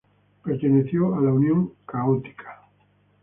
Perteneció 0.43 1.13
a 1.15 1.21
la 1.21 1.31
Unión 1.31 1.73
Católica. 1.85 2.63